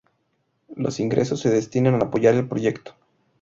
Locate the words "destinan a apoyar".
1.51-2.33